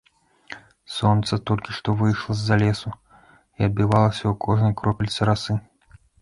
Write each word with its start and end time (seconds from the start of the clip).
Сонца 0.93 1.37
толькі 1.49 1.75
што 1.79 1.93
выйшла 1.99 2.37
з-за 2.39 2.55
лесу 2.63 2.89
і 2.95 3.61
адбівалася 3.69 4.23
ў 4.23 4.33
кожнай 4.47 4.73
кропельцы 4.81 5.21
расы. 5.33 5.53